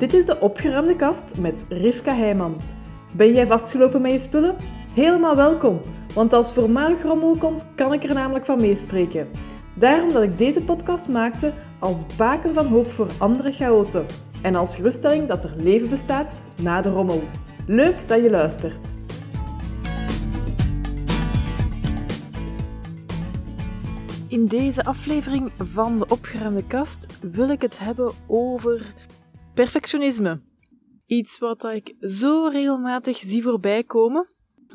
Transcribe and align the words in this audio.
Dit 0.00 0.14
is 0.14 0.26
de 0.26 0.40
opgeruimde 0.40 0.96
kast 0.96 1.24
met 1.38 1.64
Rivka 1.68 2.14
Heijman. 2.14 2.56
Ben 3.12 3.32
jij 3.32 3.46
vastgelopen 3.46 4.02
met 4.02 4.12
je 4.12 4.18
spullen? 4.18 4.56
Helemaal 4.94 5.36
welkom, 5.36 5.80
want 6.14 6.32
als 6.32 6.52
voormalig 6.52 7.02
rommel 7.02 7.36
komt, 7.36 7.66
kan 7.74 7.92
ik 7.92 8.04
er 8.04 8.14
namelijk 8.14 8.44
van 8.44 8.60
meespreken. 8.60 9.28
Daarom 9.74 10.12
dat 10.12 10.22
ik 10.22 10.38
deze 10.38 10.62
podcast 10.62 11.08
maakte 11.08 11.52
als 11.78 12.16
baken 12.16 12.54
van 12.54 12.66
hoop 12.66 12.90
voor 12.90 13.08
andere 13.18 13.52
chaoten 13.52 14.06
en 14.42 14.54
als 14.54 14.76
geruststelling 14.76 15.28
dat 15.28 15.44
er 15.44 15.54
leven 15.56 15.88
bestaat 15.88 16.36
na 16.62 16.80
de 16.80 16.90
rommel. 16.90 17.22
Leuk 17.66 17.96
dat 18.06 18.22
je 18.22 18.30
luistert. 18.30 18.86
In 24.28 24.46
deze 24.46 24.84
aflevering 24.84 25.50
van 25.58 25.98
de 25.98 26.06
opgeruimde 26.08 26.64
kast 26.66 27.06
wil 27.32 27.50
ik 27.50 27.62
het 27.62 27.78
hebben 27.78 28.12
over 28.26 28.94
perfectionisme. 29.60 30.40
Iets 31.06 31.38
wat 31.38 31.64
ik 31.64 31.94
zo 32.00 32.48
regelmatig 32.52 33.16
zie 33.16 33.42
voorbij 33.42 33.84
komen 33.84 34.26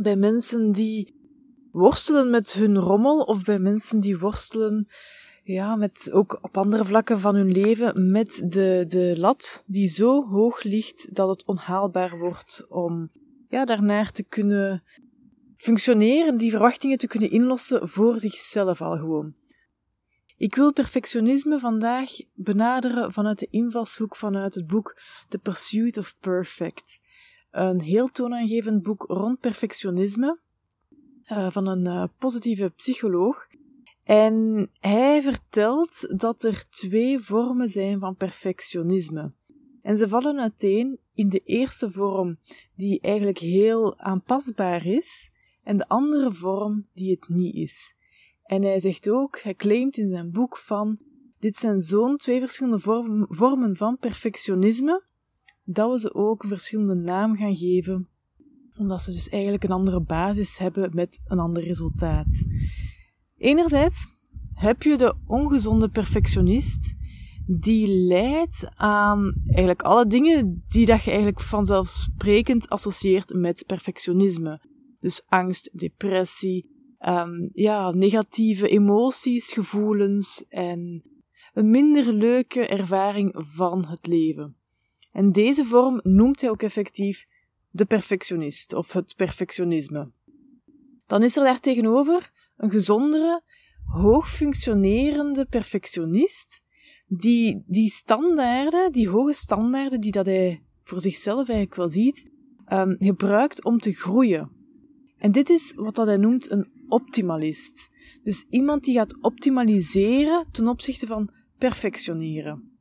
bij 0.01 0.15
mensen 0.15 0.71
die 0.71 1.15
worstelen 1.71 2.29
met 2.29 2.53
hun 2.53 2.77
rommel 2.77 3.21
of 3.21 3.43
bij 3.43 3.59
mensen 3.59 3.99
die 3.99 4.19
worstelen 4.19 4.87
ja, 5.43 5.75
met 5.75 6.11
ook 6.11 6.39
op 6.41 6.57
andere 6.57 6.85
vlakken 6.85 7.19
van 7.19 7.35
hun 7.35 7.51
leven 7.51 8.11
met 8.11 8.45
de, 8.47 8.85
de 8.87 9.15
lat 9.17 9.63
die 9.67 9.89
zo 9.89 10.27
hoog 10.27 10.63
ligt 10.63 11.15
dat 11.15 11.29
het 11.29 11.45
onhaalbaar 11.45 12.17
wordt 12.17 12.65
om 12.69 13.09
ja, 13.49 13.65
daarnaar 13.65 14.11
te 14.11 14.23
kunnen 14.23 14.83
functioneren, 15.57 16.37
die 16.37 16.51
verwachtingen 16.51 16.97
te 16.97 17.07
kunnen 17.07 17.31
inlossen 17.31 17.87
voor 17.87 18.19
zichzelf 18.19 18.81
al 18.81 18.97
gewoon. 18.97 19.33
Ik 20.37 20.55
wil 20.55 20.73
perfectionisme 20.73 21.59
vandaag 21.59 22.09
benaderen 22.33 23.11
vanuit 23.11 23.39
de 23.39 23.47
invalshoek 23.49 24.15
vanuit 24.15 24.55
het 24.55 24.67
boek 24.67 25.01
The 25.27 25.37
Pursuit 25.37 25.97
of 25.97 26.15
Perfect. 26.19 27.07
Een 27.51 27.81
heel 27.81 28.07
toonaangevend 28.07 28.81
boek 28.83 29.03
rond 29.07 29.39
perfectionisme 29.39 30.39
uh, 31.31 31.51
van 31.51 31.67
een 31.67 31.85
uh, 31.85 32.03
positieve 32.17 32.69
psycholoog. 32.69 33.47
En 34.03 34.67
hij 34.79 35.21
vertelt 35.21 36.19
dat 36.19 36.43
er 36.43 36.69
twee 36.69 37.19
vormen 37.19 37.69
zijn 37.69 37.99
van 37.99 38.15
perfectionisme. 38.15 39.33
En 39.81 39.97
ze 39.97 40.07
vallen 40.07 40.39
uiteen 40.39 40.99
in 41.13 41.29
de 41.29 41.39
eerste 41.39 41.91
vorm, 41.91 42.37
die 42.75 43.01
eigenlijk 43.01 43.37
heel 43.37 43.99
aanpasbaar 43.99 44.85
is, 44.85 45.31
en 45.63 45.77
de 45.77 45.87
andere 45.87 46.33
vorm 46.33 46.85
die 46.93 47.11
het 47.11 47.29
niet 47.29 47.55
is. 47.55 47.95
En 48.45 48.63
hij 48.63 48.79
zegt 48.79 49.09
ook, 49.09 49.39
hij 49.39 49.55
claimt 49.55 49.97
in 49.97 50.07
zijn 50.07 50.31
boek 50.31 50.57
van, 50.57 50.99
dit 51.39 51.55
zijn 51.55 51.79
zo'n 51.79 52.17
twee 52.17 52.39
verschillende 52.39 52.79
vormen 53.29 53.75
van 53.75 53.97
perfectionisme, 53.97 55.03
dat 55.63 55.91
we 55.91 55.99
ze 55.99 56.13
ook 56.13 56.43
een 56.43 56.49
verschillende 56.49 56.95
naam 56.95 57.35
gaan 57.35 57.55
geven, 57.55 58.09
omdat 58.77 59.01
ze 59.01 59.11
dus 59.11 59.29
eigenlijk 59.29 59.63
een 59.63 59.71
andere 59.71 60.01
basis 60.01 60.57
hebben 60.57 60.89
met 60.93 61.19
een 61.23 61.39
ander 61.39 61.63
resultaat. 61.63 62.45
Enerzijds 63.37 64.07
heb 64.53 64.83
je 64.83 64.97
de 64.97 65.15
ongezonde 65.25 65.89
perfectionist, 65.89 66.95
die 67.45 67.87
leidt 67.87 68.67
aan 68.75 69.33
eigenlijk 69.45 69.81
alle 69.81 70.07
dingen 70.07 70.63
die 70.65 70.85
dat 70.85 71.03
je 71.03 71.09
eigenlijk 71.09 71.41
vanzelfsprekend 71.41 72.69
associeert 72.69 73.33
met 73.33 73.63
perfectionisme. 73.65 74.61
Dus 74.97 75.23
angst, 75.27 75.69
depressie, 75.73 76.74
um, 77.07 77.49
ja, 77.53 77.91
negatieve 77.91 78.67
emoties, 78.67 79.53
gevoelens 79.53 80.45
en 80.47 81.03
een 81.53 81.69
minder 81.69 82.13
leuke 82.13 82.67
ervaring 82.67 83.35
van 83.37 83.85
het 83.87 84.07
leven. 84.07 84.57
En 85.11 85.31
deze 85.31 85.65
vorm 85.65 85.99
noemt 86.03 86.41
hij 86.41 86.49
ook 86.49 86.61
effectief 86.61 87.25
de 87.69 87.85
perfectionist 87.85 88.73
of 88.73 88.93
het 88.93 89.15
perfectionisme. 89.15 90.11
Dan 91.05 91.23
is 91.23 91.37
er 91.37 91.43
daar 91.43 91.59
tegenover 91.59 92.31
een 92.57 92.69
gezondere, 92.69 93.41
hoogfunctionerende 93.83 95.45
perfectionist 95.45 96.63
die 97.07 97.63
die 97.67 97.89
standaarden, 97.89 98.91
die 98.91 99.09
hoge 99.09 99.33
standaarden 99.33 100.01
die 100.01 100.11
dat 100.11 100.25
hij 100.25 100.63
voor 100.83 101.01
zichzelf 101.01 101.47
eigenlijk 101.47 101.75
wel 101.75 101.89
ziet, 101.89 102.31
um, 102.73 102.95
gebruikt 102.99 103.63
om 103.63 103.79
te 103.79 103.93
groeien. 103.93 104.51
En 105.17 105.31
dit 105.31 105.49
is 105.49 105.73
wat 105.75 105.95
dat 105.95 106.07
hij 106.07 106.17
noemt 106.17 106.51
een 106.51 106.74
optimalist. 106.87 107.89
Dus 108.23 108.45
iemand 108.49 108.83
die 108.83 108.93
gaat 108.93 109.21
optimaliseren 109.21 110.47
ten 110.51 110.67
opzichte 110.67 111.07
van 111.07 111.29
perfectioneren. 111.57 112.71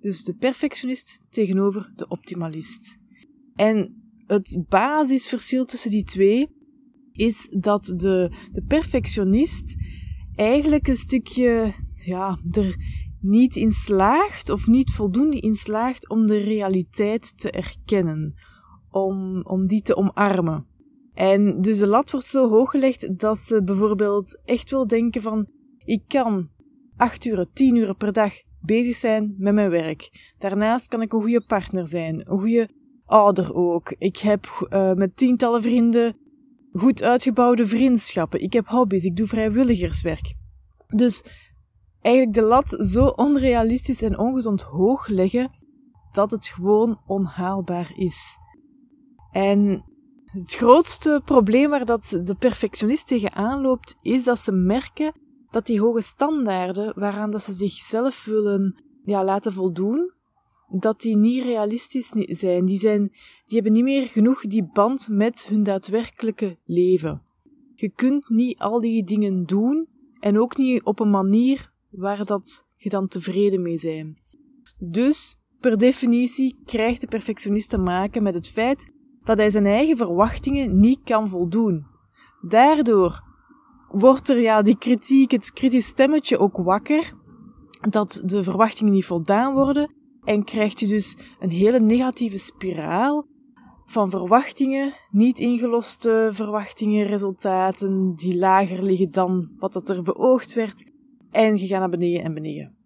Dus 0.00 0.24
de 0.24 0.34
perfectionist 0.34 1.22
tegenover 1.30 1.92
de 1.96 2.08
optimalist. 2.08 2.98
En 3.54 4.02
het 4.26 4.64
basisverschil 4.68 5.64
tussen 5.64 5.90
die 5.90 6.04
twee 6.04 6.48
is 7.12 7.48
dat 7.60 7.84
de, 7.84 8.32
de 8.50 8.64
perfectionist 8.64 9.76
eigenlijk 10.34 10.88
een 10.88 10.96
stukje, 10.96 11.72
ja, 12.04 12.38
er 12.50 12.76
niet 13.20 13.56
in 13.56 13.72
slaagt 13.72 14.50
of 14.50 14.66
niet 14.66 14.90
voldoende 14.90 15.40
in 15.40 15.54
slaagt 15.54 16.08
om 16.08 16.26
de 16.26 16.38
realiteit 16.38 17.38
te 17.38 17.50
erkennen. 17.50 18.34
Om, 18.90 19.42
om 19.42 19.66
die 19.66 19.82
te 19.82 19.96
omarmen. 19.96 20.66
En 21.18 21.60
dus 21.60 21.78
de 21.78 21.86
lat 21.86 22.10
wordt 22.10 22.26
zo 22.26 22.48
hoog 22.48 22.70
gelegd 22.70 23.18
dat 23.18 23.38
ze 23.38 23.62
bijvoorbeeld 23.62 24.42
echt 24.44 24.70
wil 24.70 24.86
denken 24.86 25.22
van, 25.22 25.46
ik 25.84 26.02
kan 26.06 26.50
acht 26.96 27.24
uur, 27.24 27.46
tien 27.52 27.76
uur 27.76 27.94
per 27.94 28.12
dag 28.12 28.32
bezig 28.60 28.94
zijn 28.94 29.34
met 29.38 29.54
mijn 29.54 29.70
werk. 29.70 30.32
Daarnaast 30.38 30.88
kan 30.88 31.02
ik 31.02 31.12
een 31.12 31.20
goede 31.20 31.44
partner 31.46 31.86
zijn, 31.86 32.30
een 32.30 32.38
goede 32.38 32.68
ouder 33.04 33.54
ook. 33.54 33.94
Ik 33.98 34.16
heb 34.16 34.68
uh, 34.70 34.92
met 34.92 35.16
tientallen 35.16 35.62
vrienden 35.62 36.16
goed 36.72 37.02
uitgebouwde 37.02 37.66
vriendschappen. 37.66 38.42
Ik 38.42 38.52
heb 38.52 38.66
hobby's, 38.66 39.04
ik 39.04 39.16
doe 39.16 39.26
vrijwilligerswerk. 39.26 40.34
Dus 40.86 41.24
eigenlijk 42.00 42.34
de 42.34 42.42
lat 42.42 42.86
zo 42.88 43.06
onrealistisch 43.06 44.02
en 44.02 44.18
ongezond 44.18 44.62
hoog 44.62 45.08
leggen 45.08 45.50
dat 46.12 46.30
het 46.30 46.46
gewoon 46.46 47.00
onhaalbaar 47.06 47.92
is. 47.96 48.38
En 49.30 49.87
het 50.30 50.54
grootste 50.54 51.22
probleem 51.24 51.70
waar 51.70 51.84
dat 51.84 52.20
de 52.22 52.34
perfectionist 52.38 53.06
tegenaan 53.06 53.60
loopt, 53.60 53.96
is 54.02 54.24
dat 54.24 54.38
ze 54.38 54.52
merken 54.52 55.12
dat 55.50 55.66
die 55.66 55.80
hoge 55.80 56.00
standaarden 56.00 56.92
waaraan 56.96 57.30
dat 57.30 57.42
ze 57.42 57.52
zichzelf 57.52 58.24
willen 58.24 58.74
ja, 59.04 59.24
laten 59.24 59.52
voldoen, 59.52 60.12
dat 60.70 61.00
die 61.00 61.16
niet 61.16 61.44
realistisch 61.44 62.08
zijn. 62.26 62.64
Die, 62.64 62.78
zijn. 62.78 63.02
die 63.44 63.54
hebben 63.54 63.72
niet 63.72 63.82
meer 63.82 64.06
genoeg 64.06 64.40
die 64.40 64.70
band 64.72 65.08
met 65.10 65.46
hun 65.46 65.62
daadwerkelijke 65.62 66.58
leven. 66.64 67.22
Je 67.74 67.88
kunt 67.88 68.28
niet 68.28 68.58
al 68.58 68.80
die 68.80 69.04
dingen 69.04 69.44
doen 69.44 69.88
en 70.20 70.38
ook 70.38 70.56
niet 70.56 70.82
op 70.82 71.00
een 71.00 71.10
manier 71.10 71.72
waar 71.90 72.24
dat 72.24 72.64
je 72.76 72.88
dan 72.88 73.08
tevreden 73.08 73.62
mee 73.62 73.80
bent. 73.82 74.18
Dus, 74.78 75.38
per 75.60 75.76
definitie, 75.76 76.58
krijgt 76.64 77.00
de 77.00 77.06
perfectionist 77.06 77.70
te 77.70 77.78
maken 77.78 78.22
met 78.22 78.34
het 78.34 78.48
feit 78.48 78.90
dat 79.28 79.38
hij 79.38 79.50
zijn 79.50 79.66
eigen 79.66 79.96
verwachtingen 79.96 80.80
niet 80.80 81.00
kan 81.04 81.28
voldoen. 81.28 81.86
Daardoor 82.40 83.22
wordt 83.88 84.28
er 84.28 84.40
ja, 84.40 84.62
die 84.62 84.78
kritiek, 84.78 85.30
het 85.30 85.52
kritisch 85.52 85.86
stemmetje 85.86 86.38
ook 86.38 86.56
wakker, 86.56 87.12
dat 87.90 88.22
de 88.24 88.42
verwachtingen 88.42 88.92
niet 88.92 89.04
voldaan 89.04 89.54
worden, 89.54 89.94
en 90.24 90.44
krijgt 90.44 90.80
je 90.80 90.86
dus 90.86 91.16
een 91.38 91.50
hele 91.50 91.80
negatieve 91.80 92.38
spiraal 92.38 93.26
van 93.86 94.10
verwachtingen, 94.10 94.92
niet 95.10 95.38
ingeloste 95.38 96.30
verwachtingen, 96.32 97.06
resultaten 97.06 98.14
die 98.14 98.36
lager 98.36 98.82
liggen 98.82 99.10
dan 99.10 99.50
wat 99.58 99.72
dat 99.72 99.88
er 99.88 100.02
beoogd 100.02 100.54
werd, 100.54 100.84
en 101.30 101.56
je 101.56 101.66
gaat 101.66 101.78
naar 101.78 101.88
beneden 101.88 102.22
en 102.22 102.34
beneden. 102.34 102.76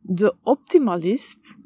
De 0.00 0.34
optimalist, 0.42 1.56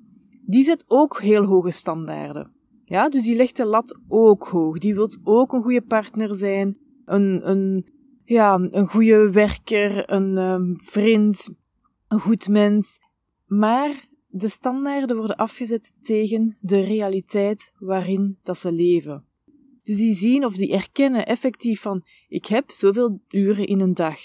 die 0.47 0.65
zet 0.65 0.85
ook 0.89 1.21
heel 1.21 1.45
hoge 1.45 1.71
standaarden. 1.71 2.61
Ja, 2.93 3.09
dus 3.09 3.23
die 3.23 3.37
legt 3.37 3.57
de 3.57 3.65
lat 3.65 3.99
ook 4.09 4.49
hoog. 4.49 4.79
Die 4.79 4.95
wil 4.95 5.11
ook 5.25 5.53
een 5.53 5.63
goede 5.63 5.83
partner 5.83 6.35
zijn, 6.35 6.79
een, 7.05 7.51
een, 7.51 7.87
ja, 8.25 8.55
een 8.55 8.87
goede 8.87 9.31
werker, 9.31 10.13
een 10.13 10.37
um, 10.39 10.81
vriend, 10.81 11.49
een 12.09 12.21
goed 12.21 12.49
mens. 12.49 12.99
Maar 13.47 14.05
de 14.29 14.49
standaarden 14.49 15.17
worden 15.17 15.37
afgezet 15.37 15.95
tegen 16.01 16.57
de 16.61 16.81
realiteit 16.81 17.73
waarin 17.79 18.39
dat 18.43 18.59
ze 18.59 18.73
leven. 18.73 19.25
Dus 19.83 19.97
die 19.97 20.15
zien 20.15 20.45
of 20.45 20.55
die 20.55 20.73
erkennen 20.73 21.27
effectief 21.27 21.81
van 21.81 22.03
ik 22.29 22.47
heb 22.47 22.71
zoveel 22.71 23.21
uren 23.29 23.67
in 23.67 23.81
een 23.81 23.95
dag. 23.95 24.19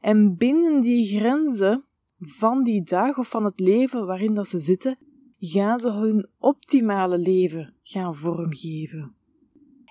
En 0.00 0.36
binnen 0.36 0.80
die 0.80 1.18
grenzen 1.18 1.84
van 2.18 2.64
die 2.64 2.82
dag 2.82 3.18
of 3.18 3.28
van 3.28 3.44
het 3.44 3.60
leven 3.60 4.06
waarin 4.06 4.34
dat 4.34 4.48
ze 4.48 4.60
zitten, 4.60 4.98
gaan 5.40 5.80
ze 5.80 5.92
hun 5.92 6.28
optimale 6.38 7.18
leven 7.18 7.74
gaan 7.82 8.16
vormgeven. 8.16 9.14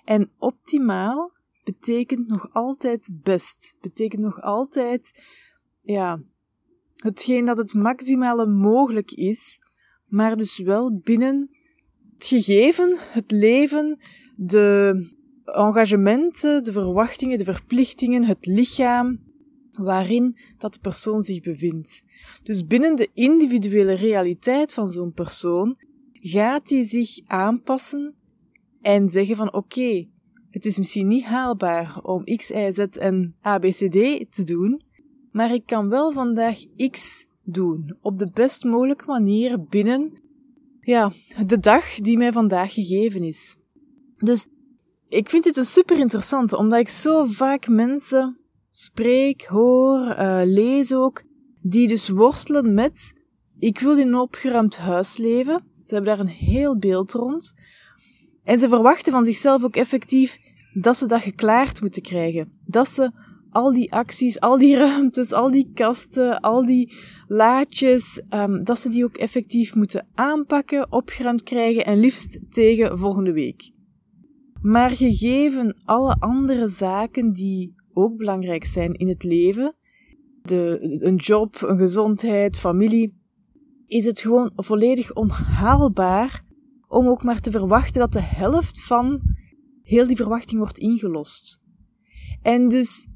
En 0.06 0.31
optimaal 0.38 1.31
betekent 1.63 2.28
nog 2.28 2.54
altijd 2.54 3.10
best, 3.24 3.75
betekent 3.81 4.22
nog 4.22 4.42
altijd, 4.42 5.24
ja, 5.80 6.22
hetgeen 6.96 7.46
dat 7.46 7.57
het 7.57 7.74
maximale 7.74 8.46
mogelijk 8.46 9.12
is, 9.12 9.60
maar 10.06 10.38
dus 10.38 10.60
wel 10.60 11.00
binnen 11.04 11.50
het 12.13 12.25
gegeven, 12.25 12.98
het 13.00 13.31
leven, 13.31 14.00
de 14.36 14.94
engagementen, 15.45 16.63
de 16.63 16.72
verwachtingen, 16.72 17.38
de 17.38 17.44
verplichtingen, 17.44 18.24
het 18.24 18.45
lichaam 18.45 19.29
waarin 19.80 20.36
dat 20.58 20.81
persoon 20.81 21.22
zich 21.22 21.42
bevindt. 21.42 22.06
Dus 22.44 22.66
binnen 22.66 22.96
de 22.96 23.10
individuele 23.14 23.94
realiteit 23.94 24.74
van 24.74 24.88
zo'n 24.88 25.14
persoon 25.14 25.78
gaat 26.14 26.70
hij 26.70 26.86
zich 26.86 27.20
aanpassen 27.26 28.16
en 28.81 29.10
zeggen 29.10 29.36
van 29.36 29.54
oké, 29.54 30.08
het 30.50 30.66
is 30.66 30.78
misschien 30.78 31.08
niet 31.08 31.24
haalbaar 31.24 32.00
om 32.02 32.24
X, 32.24 32.50
Y, 32.50 32.72
Z 32.72 32.78
en 32.80 33.36
A, 33.46 33.58
B, 33.58 33.64
C, 33.64 33.76
D 33.76 34.26
te 34.31 34.44
doen, 34.44 34.81
maar 35.31 35.54
ik 35.54 35.66
kan 35.66 35.90
wel 35.90 36.12
vandaag 36.12 36.60
X 36.92 37.28
doen 37.44 37.98
op 38.02 38.20
de 38.20 38.31
best 38.34 38.64
mogelijke 38.64 39.06
manier 39.06 39.64
binnen 39.64 40.28
ja, 40.80 41.12
de 41.46 41.60
dag 41.60 41.96
die 41.96 42.18
mij 42.18 42.31
vandaag 42.31 42.74
gegeven 42.74 43.24
is. 43.24 43.56
Dus 44.16 44.48
ik 45.08 45.30
vind 45.30 45.44
dit 45.44 45.58
een 45.58 45.66
super 45.66 46.00
interessant, 46.00 46.54
omdat 46.54 46.80
ik 46.80 46.88
zo 46.88 47.26
vaak 47.26 47.68
mensen 47.68 48.42
spreek, 48.80 49.46
hoor, 49.46 50.00
uh, 50.00 50.42
lees 50.46 50.94
ook, 50.94 51.24
die 51.62 51.88
dus 51.88 52.10
worstelen 52.10 52.74
met 52.74 53.14
ik 53.60 53.80
wil 53.80 53.98
in 53.98 54.08
een 54.08 54.16
opgeruimd 54.16 54.78
huis 54.78 55.18
leven. 55.18 55.62
Ze 55.81 55.94
hebben 55.94 56.16
daar 56.16 56.26
een 56.26 56.31
heel 56.31 56.78
beeld 56.78 57.12
rond. 57.12 57.54
En 58.44 58.60
ze 58.60 58.70
verwachten 58.70 59.12
van 59.12 59.26
zichzelf 59.26 59.64
ook 59.64 59.76
effectief 59.76 60.40
dat 60.74 60.98
ze 60.98 61.08
dat 61.08 61.22
geklaard 61.22 61.81
moeten 61.81 62.02
krijgen. 62.02 62.52
Dat 62.66 62.88
ze 62.88 63.12
al 63.50 63.74
die 63.74 63.94
acties, 63.94 64.40
al 64.40 64.58
die 64.58 64.76
ruimtes, 64.86 65.34
al 65.34 65.52
die 65.52 65.72
kasten, 65.74 66.40
al 66.40 66.66
die 66.66 66.94
laadjes, 67.28 68.22
um, 68.30 68.64
dat 68.64 68.80
ze 68.80 68.90
die 68.90 69.04
ook 69.04 69.18
effectief 69.18 69.76
moeten 69.76 70.08
aanpakken, 70.14 70.92
opgeruimd 70.92 71.44
krijgen 71.44 71.86
en 71.86 72.00
liefst 72.00 72.40
tegen 72.50 72.98
volgende 72.98 73.31
week. 73.31 73.72
Maar 74.62 74.90
gegeven 74.90 75.81
alle 75.86 76.16
andere 76.20 76.68
zaken 76.68 77.31
die 77.31 77.79
ook 77.94 78.18
belangrijk 78.18 78.65
zijn 78.65 78.94
in 78.94 79.07
het 79.07 79.24
leven, 79.24 79.75
de, 80.41 80.77
een 81.03 81.15
job, 81.15 81.62
een 81.62 81.77
gezondheid, 81.77 82.57
familie, 82.57 83.18
is 83.88 84.06
het 84.06 84.19
gewoon 84.19 84.51
volledig 84.56 85.13
onhaalbaar 85.13 86.44
om 86.88 87.07
ook 87.07 87.24
maar 87.24 87.39
te 87.39 87.51
verwachten 87.51 88.00
dat 88.00 88.13
de 88.13 88.21
helft 88.21 88.83
van 88.83 89.21
heel 89.81 90.07
die 90.07 90.15
verwachting 90.15 90.59
wordt 90.59 90.77
ingelost. 90.77 91.62
En 92.41 92.69
dus 92.69 93.07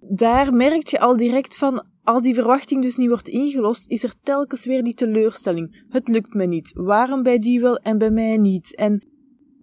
daar 0.00 0.54
merk 0.54 0.86
je 0.86 1.00
al 1.00 1.16
direct 1.16 1.56
van, 1.56 1.86
als 2.02 2.22
die 2.22 2.34
verwachting 2.34 2.82
dus 2.82 2.96
niet 2.96 3.08
wordt 3.08 3.28
ingelost, 3.28 3.90
is 3.90 4.02
er 4.02 4.14
telkens 4.22 4.64
weer 4.64 4.82
die 4.82 4.94
teleurstelling. 4.94 5.84
Het 5.88 6.08
lukt 6.08 6.34
me 6.34 6.46
niet. 6.46 6.72
Waarom 6.74 7.22
bij 7.22 7.38
die 7.38 7.60
wel 7.60 7.76
en 7.76 7.98
bij 7.98 8.10
mij 8.10 8.36
niet? 8.36 8.74
En 8.74 9.13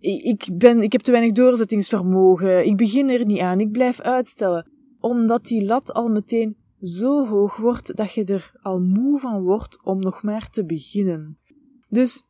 ik, 0.01 0.49
ben, 0.53 0.81
ik 0.81 0.91
heb 0.91 1.01
te 1.01 1.11
weinig 1.11 1.33
doorzettingsvermogen. 1.33 2.65
Ik 2.65 2.77
begin 2.77 3.09
er 3.09 3.25
niet 3.25 3.39
aan. 3.39 3.59
Ik 3.59 3.71
blijf 3.71 3.99
uitstellen. 3.99 4.71
Omdat 4.99 5.45
die 5.45 5.65
lat 5.65 5.93
al 5.93 6.07
meteen 6.07 6.57
zo 6.81 7.27
hoog 7.27 7.57
wordt 7.57 7.95
dat 7.95 8.13
je 8.13 8.25
er 8.25 8.51
al 8.61 8.79
moe 8.79 9.19
van 9.19 9.41
wordt 9.41 9.85
om 9.85 9.99
nog 9.99 10.23
maar 10.23 10.49
te 10.49 10.65
beginnen. 10.65 11.37
Dus 11.89 12.23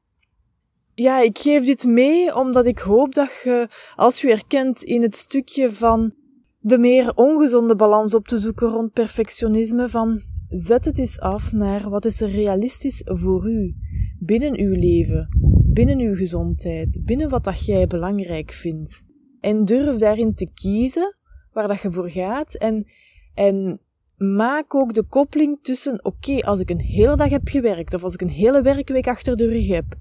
ja, 0.94 1.21
ik 1.21 1.38
geef 1.38 1.65
dit 1.65 1.85
mee 1.85 2.35
omdat 2.35 2.65
ik 2.65 2.79
hoop 2.79 3.13
dat 3.13 3.29
je, 3.44 3.68
als 3.95 4.21
je 4.21 4.27
herkent 4.27 4.83
in 4.83 5.01
het 5.01 5.15
stukje 5.15 5.71
van 5.71 6.13
de 6.59 6.77
meer 6.77 7.12
ongezonde 7.15 7.75
balans 7.75 8.15
op 8.15 8.27
te 8.27 8.38
zoeken 8.38 8.68
rond 8.68 8.94
perfectionisme, 8.94 9.89
van 9.89 10.21
zet 10.50 10.85
het 10.85 10.97
eens 10.97 11.19
af 11.19 11.51
naar 11.51 11.89
wat 11.89 12.06
is 12.06 12.21
er 12.21 12.29
realistisch 12.29 13.01
voor 13.06 13.50
u, 13.50 13.75
binnen 14.19 14.59
uw 14.59 14.73
leven, 14.73 15.27
binnen 15.73 16.00
uw 16.00 16.15
gezondheid, 16.15 17.00
binnen 17.06 17.29
wat 17.29 17.44
dat 17.44 17.65
jij 17.65 17.88
belangrijk 17.88 18.51
vindt. 18.51 19.03
En 19.39 19.65
durf 19.65 19.95
daarin 19.95 20.33
te 20.33 20.50
kiezen 20.53 21.15
waar 21.51 21.68
dat 21.68 21.81
je 21.81 21.91
voor 21.91 22.09
gaat 22.09 22.53
en, 22.53 22.85
en 23.33 23.79
maak 24.18 24.75
ook 24.75 24.94
de 24.94 25.03
koppeling 25.03 25.59
tussen, 25.62 26.06
oké, 26.06 26.39
als 26.39 26.59
ik 26.59 26.69
een 26.69 26.79
hele 26.79 27.15
dag 27.15 27.29
heb 27.29 27.47
gewerkt 27.47 27.94
of 27.94 28.03
als 28.03 28.13
ik 28.13 28.21
een 28.21 28.29
hele 28.29 28.62
werkweek 28.62 29.07
achter 29.07 29.38
de 29.38 29.47
rug 29.47 29.68
heb, 29.68 29.95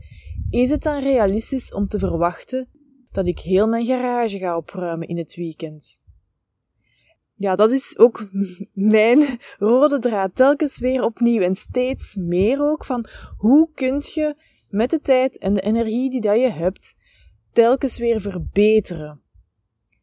is 0.50 0.70
het 0.70 0.82
dan 0.82 1.02
realistisch 1.02 1.72
om 1.72 1.88
te 1.88 1.98
verwachten 1.98 2.68
dat 3.10 3.26
ik 3.26 3.38
heel 3.38 3.68
mijn 3.68 3.84
garage 3.84 4.38
ga 4.38 4.56
opruimen 4.56 5.08
in 5.08 5.16
het 5.16 5.34
weekend? 5.34 6.02
Ja, 7.34 7.56
dat 7.56 7.70
is 7.70 7.98
ook 7.98 8.30
mijn 8.72 9.38
rode 9.58 9.98
draad 9.98 10.34
telkens 10.34 10.78
weer 10.78 11.02
opnieuw 11.04 11.40
en 11.40 11.54
steeds 11.54 12.14
meer 12.14 12.62
ook 12.62 12.84
van 12.84 13.06
hoe 13.36 13.68
kun 13.74 14.02
je 14.14 14.34
met 14.70 14.90
de 14.90 15.00
tijd 15.00 15.38
en 15.38 15.54
de 15.54 15.60
energie 15.60 16.10
die 16.10 16.20
dat 16.20 16.40
je 16.40 16.50
hebt 16.50 16.96
telkens 17.52 17.98
weer 17.98 18.20
verbeteren. 18.20 19.22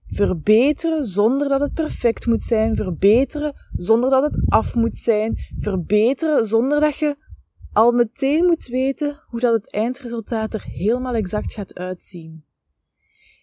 Verbeteren 0.08 1.04
zonder 1.04 1.50
dat 1.50 1.60
het 1.60 1.74
perfect 1.74 2.26
moet 2.26 2.44
zijn, 2.44 2.76
verbeteren 2.76 3.54
zonder 3.76 4.10
dat 4.10 4.24
het 4.24 4.42
af 4.48 4.76
moet 4.76 4.96
zijn, 4.96 5.38
verbeteren 5.58 6.46
zonder 6.46 6.80
dat 6.80 6.98
je 6.98 7.16
al 7.72 7.92
meteen 7.92 8.46
moet 8.46 8.68
weten 8.68 9.24
hoe 9.28 9.40
dat 9.40 9.54
het 9.54 9.72
eindresultaat 9.72 10.54
er 10.54 10.64
helemaal 10.64 11.14
exact 11.14 11.54
gaat 11.54 11.76
uitzien. 11.76 12.44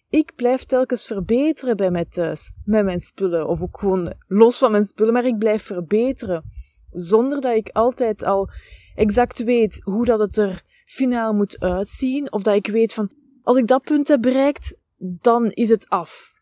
Ik 0.09 0.35
blijf 0.35 0.63
telkens 0.63 1.05
verbeteren 1.05 1.77
bij 1.77 1.91
mij 1.91 2.05
thuis, 2.05 2.51
met 2.63 2.83
mijn 2.83 2.99
spullen, 2.99 3.47
of 3.47 3.61
ook 3.61 3.79
gewoon 3.79 4.13
los 4.27 4.57
van 4.57 4.71
mijn 4.71 4.85
spullen, 4.85 5.13
maar 5.13 5.25
ik 5.25 5.37
blijf 5.37 5.63
verbeteren, 5.63 6.43
zonder 6.91 7.41
dat 7.41 7.55
ik 7.55 7.69
altijd 7.69 8.23
al 8.23 8.49
exact 8.95 9.43
weet 9.43 9.81
hoe 9.83 10.05
dat 10.05 10.19
het 10.19 10.37
er 10.37 10.64
finaal 10.85 11.33
moet 11.33 11.59
uitzien, 11.59 12.31
of 12.31 12.41
dat 12.41 12.55
ik 12.55 12.67
weet 12.67 12.93
van, 12.93 13.11
als 13.41 13.57
ik 13.57 13.67
dat 13.67 13.83
punt 13.83 14.07
heb 14.07 14.21
bereikt, 14.21 14.77
dan 14.97 15.51
is 15.51 15.69
het 15.69 15.89
af. 15.89 16.33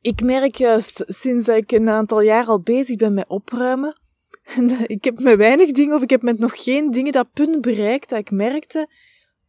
Ik 0.00 0.22
merk 0.22 0.54
juist 0.54 1.04
sinds 1.06 1.46
dat 1.46 1.56
ik 1.56 1.72
een 1.72 1.88
aantal 1.88 2.20
jaar 2.20 2.46
al 2.46 2.60
bezig 2.60 2.96
ben 2.96 3.14
met 3.14 3.28
opruimen, 3.28 4.00
ik 4.86 5.04
heb 5.04 5.20
met 5.20 5.36
weinig 5.36 5.70
dingen, 5.70 5.94
of 5.94 6.02
ik 6.02 6.10
heb 6.10 6.22
met 6.22 6.38
nog 6.38 6.64
geen 6.64 6.90
dingen 6.90 7.12
dat 7.12 7.32
punt 7.32 7.60
bereikt 7.60 8.08
dat 8.08 8.18
ik 8.18 8.30
merkte, 8.30 8.88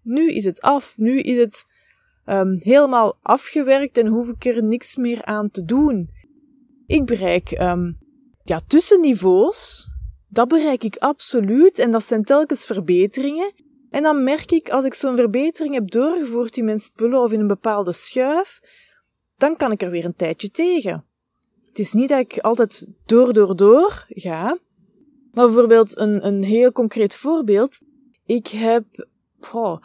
nu 0.01 0.31
is 0.31 0.45
het 0.45 0.61
af, 0.61 0.93
nu 0.97 1.19
is 1.19 1.37
het 1.37 1.65
um, 2.25 2.57
helemaal 2.59 3.17
afgewerkt 3.21 3.97
en 3.97 4.07
hoef 4.07 4.29
ik 4.29 4.45
er 4.45 4.63
niks 4.63 4.95
meer 4.95 5.23
aan 5.23 5.49
te 5.49 5.63
doen. 5.63 6.09
Ik 6.85 7.05
bereik 7.05 7.59
um, 7.61 7.97
ja, 8.43 8.61
tussenniveaus, 8.67 9.87
dat 10.27 10.47
bereik 10.47 10.83
ik 10.83 10.95
absoluut 10.95 11.79
en 11.79 11.91
dat 11.91 12.03
zijn 12.03 12.23
telkens 12.23 12.65
verbeteringen. 12.65 13.51
En 13.93 14.03
dan 14.03 14.23
merk 14.23 14.51
ik, 14.51 14.69
als 14.69 14.85
ik 14.85 14.93
zo'n 14.93 15.15
verbetering 15.15 15.73
heb 15.73 15.91
doorgevoerd 15.91 16.57
in 16.57 16.65
mijn 16.65 16.79
spullen 16.79 17.21
of 17.21 17.31
in 17.31 17.39
een 17.39 17.47
bepaalde 17.47 17.91
schuif, 17.91 18.59
dan 19.37 19.57
kan 19.57 19.71
ik 19.71 19.81
er 19.81 19.89
weer 19.89 20.05
een 20.05 20.15
tijdje 20.15 20.49
tegen. 20.49 21.05
Het 21.67 21.79
is 21.79 21.93
niet 21.93 22.09
dat 22.09 22.19
ik 22.19 22.37
altijd 22.37 22.85
door, 23.05 23.33
door, 23.33 23.55
door 23.55 24.05
ga. 24.09 24.57
Maar 25.31 25.45
bijvoorbeeld 25.45 25.97
een, 25.97 26.25
een 26.27 26.43
heel 26.43 26.71
concreet 26.71 27.15
voorbeeld. 27.15 27.79
Ik 28.25 28.47
heb 28.47 29.07
oh, 29.51 29.77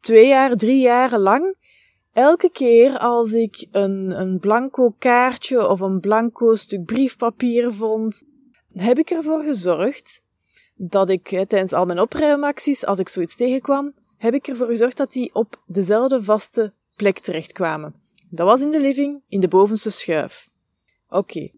twee 0.00 0.28
jaar, 0.28 0.56
drie 0.56 0.80
jaar 0.80 1.18
lang 1.18 1.56
Elke 2.12 2.50
keer 2.50 2.98
als 2.98 3.32
ik 3.32 3.66
een, 3.70 4.20
een 4.20 4.38
blanco 4.38 4.94
kaartje 4.98 5.68
of 5.68 5.80
een 5.80 6.00
blanco 6.00 6.54
stuk 6.54 6.84
briefpapier 6.84 7.72
vond, 7.72 8.22
heb 8.72 8.98
ik 8.98 9.10
ervoor 9.10 9.42
gezorgd 9.42 10.22
dat 10.74 11.10
ik 11.10 11.28
tijdens 11.28 11.72
al 11.72 11.86
mijn 11.86 12.00
opruimacties, 12.00 12.86
als 12.86 12.98
ik 12.98 13.08
zoiets 13.08 13.36
tegenkwam, 13.36 13.92
heb 14.16 14.34
ik 14.34 14.48
ervoor 14.48 14.66
gezorgd 14.66 14.96
dat 14.96 15.12
die 15.12 15.34
op 15.34 15.62
dezelfde 15.66 16.22
vaste 16.22 16.72
plek 16.96 17.18
terechtkwamen. 17.18 17.94
Dat 18.30 18.46
was 18.46 18.60
in 18.60 18.70
de 18.70 18.80
living, 18.80 19.22
in 19.28 19.40
de 19.40 19.48
bovenste 19.48 19.90
schuif. 19.90 20.48
Oké. 21.08 21.48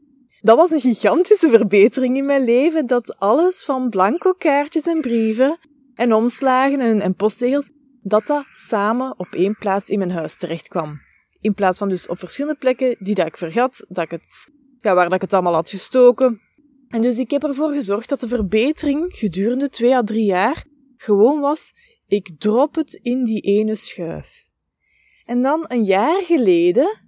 Dat 0.40 0.56
was 0.56 0.70
een 0.70 0.80
gigantische 0.80 1.50
verbetering 1.50 2.16
in 2.16 2.24
mijn 2.24 2.44
leven, 2.44 2.86
dat 2.86 3.18
alles 3.18 3.64
van 3.64 3.90
blanco 3.90 4.32
kaartjes 4.32 4.86
en 4.86 5.00
brieven 5.00 5.58
en 5.94 6.12
omslagen 6.12 7.00
en, 7.00 7.14
postzegels 7.14 7.70
dat 8.02 8.26
dat 8.26 8.44
samen 8.52 9.18
op 9.18 9.26
één 9.30 9.56
plaats 9.58 9.88
in 9.88 9.98
mijn 9.98 10.10
huis 10.10 10.36
terecht 10.36 10.68
kwam. 10.68 11.00
In 11.40 11.54
plaats 11.54 11.78
van 11.78 11.88
dus 11.88 12.08
op 12.08 12.18
verschillende 12.18 12.58
plekken 12.58 12.96
die 12.98 13.14
dat 13.14 13.26
ik 13.26 13.36
vergat, 13.36 13.86
dat 13.88 14.04
ik 14.04 14.10
het, 14.10 14.48
ja, 14.80 14.94
waar 14.94 15.04
dat 15.04 15.14
ik 15.14 15.20
het 15.20 15.32
allemaal 15.32 15.54
had 15.54 15.70
gestoken. 15.70 16.40
En 16.96 17.02
dus 17.02 17.18
ik 17.18 17.30
heb 17.30 17.42
ervoor 17.42 17.72
gezorgd 17.72 18.08
dat 18.08 18.20
de 18.20 18.28
verbetering 18.28 19.06
gedurende 19.08 19.68
twee 19.68 19.94
à 19.94 20.02
drie 20.02 20.24
jaar 20.24 20.64
gewoon 20.96 21.40
was, 21.40 21.72
ik 22.06 22.30
drop 22.38 22.74
het 22.74 22.94
in 23.02 23.24
die 23.24 23.40
ene 23.40 23.74
schuif. 23.74 24.48
En 25.24 25.42
dan 25.42 25.64
een 25.68 25.84
jaar 25.84 26.22
geleden 26.22 26.98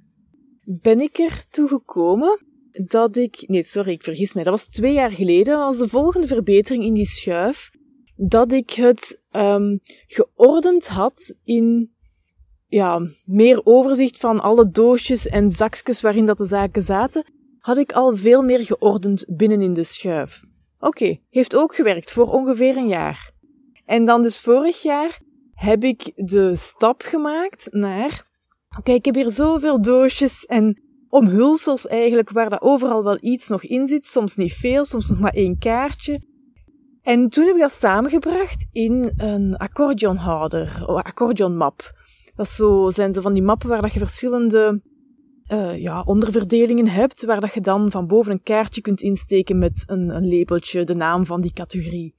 ben 0.64 1.00
ik 1.00 1.18
er 1.18 1.44
toe 1.50 1.68
gekomen 1.68 2.38
dat 2.84 3.16
ik, 3.16 3.44
nee, 3.46 3.62
sorry, 3.62 3.92
ik 3.92 4.02
vergis 4.02 4.34
mij, 4.34 4.44
dat 4.44 4.52
was 4.52 4.68
twee 4.68 4.92
jaar 4.92 5.12
geleden, 5.12 5.56
als 5.56 5.78
de 5.78 5.88
volgende 5.88 6.26
verbetering 6.26 6.84
in 6.84 6.94
die 6.94 7.06
schuif, 7.06 7.70
dat 8.16 8.52
ik 8.52 8.70
het 8.70 9.22
um, 9.30 9.80
geordend 10.06 10.86
had 10.86 11.34
in 11.42 11.94
ja, 12.66 13.00
meer 13.24 13.60
overzicht 13.64 14.18
van 14.18 14.40
alle 14.40 14.70
doosjes 14.70 15.26
en 15.26 15.50
zakjes 15.50 16.00
waarin 16.00 16.26
dat 16.26 16.38
de 16.38 16.46
zaken 16.46 16.82
zaten, 16.82 17.24
had 17.68 17.78
ik 17.78 17.92
al 17.92 18.16
veel 18.16 18.42
meer 18.42 18.64
geordend 18.64 19.24
binnen 19.28 19.60
in 19.60 19.72
de 19.72 19.84
schuif. 19.84 20.42
Oké, 20.78 21.18
heeft 21.26 21.56
ook 21.56 21.74
gewerkt 21.74 22.12
voor 22.12 22.32
ongeveer 22.32 22.76
een 22.76 22.88
jaar. 22.88 23.30
En 23.84 24.04
dan 24.04 24.22
dus 24.22 24.40
vorig 24.40 24.82
jaar 24.82 25.20
heb 25.54 25.84
ik 25.84 26.12
de 26.14 26.56
stap 26.56 27.02
gemaakt 27.02 27.68
naar, 27.70 28.26
oké, 28.78 28.92
ik 28.92 29.04
heb 29.04 29.14
hier 29.14 29.30
zoveel 29.30 29.82
doosjes 29.82 30.44
en 30.46 30.82
omhulsels 31.08 31.86
eigenlijk, 31.86 32.30
waar 32.30 32.50
dat 32.50 32.60
overal 32.60 33.04
wel 33.04 33.18
iets 33.20 33.48
nog 33.48 33.64
in 33.64 33.86
zit, 33.86 34.06
soms 34.06 34.36
niet 34.36 34.52
veel, 34.52 34.84
soms 34.84 35.08
nog 35.08 35.18
maar 35.18 35.34
één 35.34 35.58
kaartje. 35.58 36.20
En 37.02 37.28
toen 37.28 37.46
heb 37.46 37.54
ik 37.54 37.60
dat 37.60 37.72
samengebracht 37.72 38.66
in 38.70 39.12
een 39.16 39.56
accordeonhouder, 39.56 40.84
accordeonmap. 40.86 41.92
Dat 42.34 42.48
zo, 42.48 42.90
zijn 42.90 43.14
zo 43.14 43.20
van 43.20 43.32
die 43.32 43.42
mappen 43.42 43.68
waar 43.68 43.82
dat 43.82 43.92
je 43.92 43.98
verschillende 43.98 44.82
uh, 45.52 45.78
ja, 45.78 46.02
onderverdelingen 46.02 46.88
hebt, 46.88 47.24
waar 47.24 47.40
dat 47.40 47.54
je 47.54 47.60
dan 47.60 47.90
van 47.90 48.06
boven 48.06 48.32
een 48.32 48.42
kaartje 48.42 48.80
kunt 48.80 49.00
insteken 49.00 49.58
met 49.58 49.84
een, 49.86 50.08
een 50.08 50.28
labeltje, 50.28 50.84
de 50.84 50.94
naam 50.94 51.26
van 51.26 51.40
die 51.40 51.52
categorie. 51.52 52.14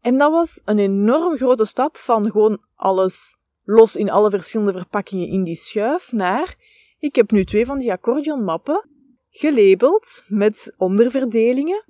En 0.00 0.18
dat 0.18 0.30
was 0.30 0.60
een 0.64 0.78
enorm 0.78 1.36
grote 1.36 1.64
stap 1.64 1.96
van 1.96 2.30
gewoon 2.30 2.60
alles 2.74 3.36
los 3.64 3.96
in 3.96 4.10
alle 4.10 4.30
verschillende 4.30 4.72
verpakkingen 4.72 5.28
in 5.28 5.44
die 5.44 5.56
schuif 5.56 6.12
naar 6.12 6.56
ik 6.98 7.14
heb 7.14 7.30
nu 7.30 7.44
twee 7.44 7.66
van 7.66 7.78
die 7.78 7.92
accordeonmappen 7.92 8.88
gelabeld 9.30 10.22
met 10.28 10.72
onderverdelingen. 10.76 11.84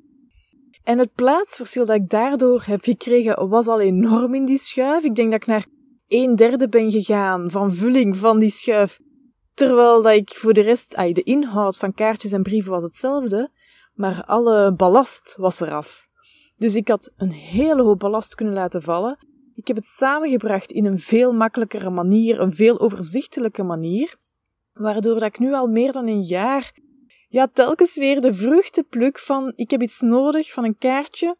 En 0.84 0.98
het 0.98 1.14
plaatsverschil 1.14 1.86
dat 1.86 1.96
ik 1.96 2.08
daardoor 2.08 2.62
heb 2.66 2.82
gekregen 2.82 3.48
was 3.48 3.66
al 3.66 3.80
enorm 3.80 4.34
in 4.34 4.44
die 4.44 4.58
schuif. 4.58 5.04
Ik 5.04 5.14
denk 5.14 5.30
dat 5.30 5.40
ik 5.40 5.46
naar 5.46 5.66
een 6.06 6.36
derde 6.36 6.68
ben 6.68 6.90
gegaan 6.90 7.50
van 7.50 7.74
vulling 7.74 8.16
van 8.16 8.38
die 8.38 8.50
schuif. 8.50 8.98
Terwijl 9.56 10.02
dat 10.02 10.12
ik 10.12 10.30
voor 10.30 10.52
de 10.52 10.60
rest, 10.60 10.94
ay, 10.94 11.12
de 11.12 11.22
inhoud 11.22 11.76
van 11.76 11.94
kaartjes 11.94 12.32
en 12.32 12.42
brieven 12.42 12.70
was 12.70 12.82
hetzelfde, 12.82 13.50
maar 13.94 14.24
alle 14.24 14.74
ballast 14.74 15.34
was 15.38 15.60
eraf. 15.60 16.08
Dus 16.56 16.74
ik 16.74 16.88
had 16.88 17.10
een 17.16 17.30
hele 17.30 17.82
hoop 17.82 17.98
ballast 17.98 18.34
kunnen 18.34 18.54
laten 18.54 18.82
vallen. 18.82 19.18
Ik 19.54 19.66
heb 19.66 19.76
het 19.76 19.84
samengebracht 19.84 20.70
in 20.70 20.84
een 20.84 20.98
veel 20.98 21.32
makkelijkere 21.32 21.90
manier, 21.90 22.40
een 22.40 22.52
veel 22.52 22.80
overzichtelijke 22.80 23.62
manier, 23.62 24.16
waardoor 24.72 25.14
dat 25.14 25.22
ik 25.22 25.38
nu 25.38 25.52
al 25.52 25.66
meer 25.66 25.92
dan 25.92 26.06
een 26.06 26.22
jaar 26.22 26.72
ja, 27.28 27.48
telkens 27.52 27.96
weer 27.96 28.20
de 28.20 28.34
vruchten 28.34 28.86
pluk 28.88 29.18
van 29.18 29.52
ik 29.54 29.70
heb 29.70 29.82
iets 29.82 30.00
nodig 30.00 30.52
van 30.52 30.64
een 30.64 30.78
kaartje. 30.78 31.36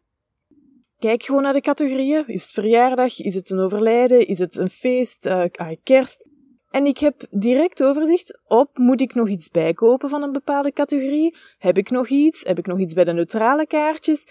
Kijk 0.99 1.23
gewoon 1.23 1.41
naar 1.41 1.53
de 1.53 1.61
categorieën. 1.61 2.27
Is 2.27 2.43
het 2.43 2.51
verjaardag? 2.51 3.19
Is 3.19 3.35
het 3.35 3.49
een 3.49 3.59
overlijden? 3.59 4.27
Is 4.27 4.39
het 4.39 4.55
een 4.55 4.69
feest? 4.69 5.25
Uh, 5.25 5.43
kerst? 5.83 6.35
En 6.77 6.85
ik 6.85 6.97
heb 6.97 7.25
direct 7.29 7.83
overzicht 7.83 8.39
op, 8.47 8.77
moet 8.77 9.01
ik 9.01 9.13
nog 9.13 9.29
iets 9.29 9.49
bijkopen 9.49 10.09
van 10.09 10.23
een 10.23 10.31
bepaalde 10.31 10.71
categorie? 10.71 11.35
Heb 11.57 11.77
ik 11.77 11.89
nog 11.89 12.07
iets? 12.07 12.43
Heb 12.43 12.57
ik 12.57 12.65
nog 12.65 12.79
iets 12.79 12.93
bij 12.93 13.03
de 13.03 13.13
neutrale 13.13 13.67
kaartjes? 13.67 14.27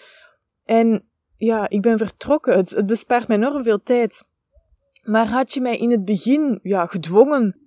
En 0.63 1.09
ja, 1.35 1.69
ik 1.69 1.81
ben 1.81 1.97
vertrokken. 1.97 2.57
Het, 2.57 2.85
bespaart 2.85 3.27
mij 3.27 3.37
enorm 3.37 3.63
veel 3.63 3.83
tijd. 3.83 4.23
Maar 5.03 5.27
had 5.27 5.53
je 5.53 5.61
mij 5.61 5.77
in 5.77 5.91
het 5.91 6.05
begin 6.05 6.59
ja, 6.61 6.85
gedwongen, 6.85 7.59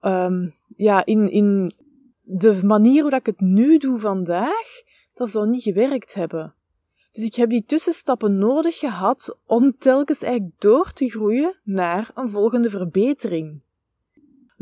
um, 0.00 0.52
ja, 0.76 1.04
in, 1.04 1.30
in 1.30 1.72
de 2.20 2.60
manier 2.62 3.02
hoe 3.02 3.10
dat 3.10 3.20
ik 3.20 3.26
het 3.26 3.40
nu 3.40 3.78
doe 3.78 3.98
vandaag, 3.98 4.82
dat 5.12 5.30
zou 5.30 5.48
niet 5.48 5.62
gewerkt 5.62 6.14
hebben. 6.14 6.54
Dus 7.10 7.24
ik 7.24 7.34
heb 7.34 7.50
die 7.50 7.64
tussenstappen 7.64 8.38
nodig 8.38 8.78
gehad 8.78 9.38
om 9.46 9.78
telkens 9.78 10.22
eigenlijk 10.22 10.60
door 10.60 10.92
te 10.92 11.10
groeien 11.10 11.60
naar 11.64 12.10
een 12.14 12.28
volgende 12.28 12.70
verbetering. 12.70 13.62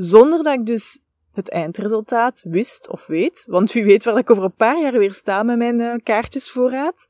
Zonder 0.03 0.43
dat 0.43 0.55
ik 0.55 0.67
dus 0.67 1.01
het 1.33 1.51
eindresultaat 1.51 2.41
wist 2.43 2.89
of 2.89 3.07
weet, 3.07 3.45
want 3.47 3.73
wie 3.73 3.85
weet 3.85 4.05
waar 4.05 4.19
ik 4.19 4.31
over 4.31 4.45
een 4.45 4.55
paar 4.55 4.81
jaar 4.81 4.93
weer 4.93 5.13
sta 5.13 5.43
met 5.43 5.59
mijn 5.59 5.81
uh, 5.81 5.95
kaartjesvoorraad. 6.03 7.09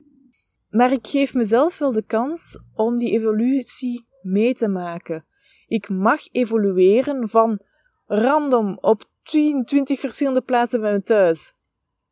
Maar 0.68 0.92
ik 0.92 1.06
geef 1.06 1.34
mezelf 1.34 1.78
wel 1.78 1.90
de 1.90 2.04
kans 2.06 2.58
om 2.74 2.98
die 2.98 3.12
evolutie 3.12 4.04
mee 4.22 4.54
te 4.54 4.68
maken. 4.68 5.26
Ik 5.66 5.88
mag 5.88 6.20
evolueren 6.32 7.28
van 7.28 7.60
random 8.06 8.78
op 8.80 9.04
10, 9.22 9.64
20 9.64 10.00
verschillende 10.00 10.42
plaatsen 10.42 10.80
bij 10.80 10.92
me 10.92 11.02
thuis 11.02 11.52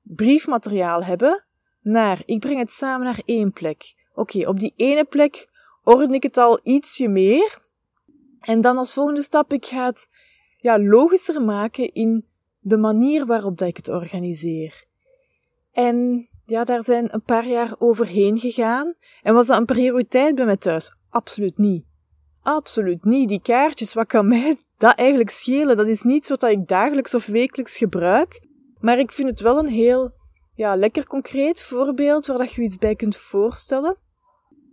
briefmateriaal 0.03 1.05
hebben, 1.05 1.47
naar 1.81 2.23
ik 2.25 2.41
breng 2.41 2.59
het 2.59 2.71
samen 2.71 3.05
naar 3.05 3.21
één 3.25 3.53
plek. 3.53 3.95
Oké, 4.15 4.49
op 4.49 4.59
die 4.59 4.73
ene 4.77 5.05
plek 5.05 5.49
orden 5.83 6.13
ik 6.13 6.23
het 6.23 6.37
al 6.37 6.61
ietsje 6.63 7.09
meer. 7.09 7.67
En 8.41 8.61
dan 8.61 8.79
als 8.79 8.93
volgende 8.93 9.23
stap, 9.23 9.53
ik 9.53 9.67
ga 9.67 9.85
het 9.85 10.09
ja, 10.61 10.79
logischer 10.79 11.43
maken 11.43 11.93
in 11.93 12.27
de 12.61 12.77
manier 12.77 13.27
waarop 13.27 13.59
dat 13.59 13.69
ik 13.69 13.77
het 13.77 13.89
organiseer. 13.89 14.87
En 15.73 16.29
ja, 16.45 16.65
daar 16.65 16.85
zijn 16.85 17.15
een 17.15 17.23
paar 17.23 17.47
jaar 17.47 17.75
overheen 17.79 18.39
gegaan. 18.39 18.95
En 19.23 19.35
was 19.35 19.47
dat 19.47 19.59
een 19.59 19.65
prioriteit 19.65 20.35
bij 20.35 20.45
mij 20.45 20.57
thuis? 20.57 20.97
Absoluut 21.09 21.59
niet. 21.59 21.85
Absoluut 22.43 23.05
niet. 23.05 23.29
Die 23.29 23.43
kaartjes, 23.43 23.95
wat 23.95 24.07
kan 24.07 24.29
mij 24.29 24.59
dat 24.77 24.95
eigenlijk 24.95 25.31
schelen? 25.31 25.77
Dat 25.77 25.87
is 25.87 26.03
niet 26.03 26.29
wat 26.29 26.43
ik 26.43 26.69
dagelijks 26.69 27.15
of 27.15 27.27
wekelijks 27.27 27.77
gebruik. 27.77 28.47
Maar 28.81 28.99
ik 28.99 29.13
vind 29.13 29.31
het 29.31 29.41
wel 29.41 29.59
een 29.59 29.69
heel, 29.69 30.11
ja, 30.55 30.77
lekker 30.77 31.07
concreet 31.07 31.63
voorbeeld 31.63 32.27
waar 32.27 32.39
dat 32.39 32.53
je 32.53 32.63
iets 32.63 32.77
bij 32.77 32.95
kunt 32.95 33.17
voorstellen. 33.17 33.97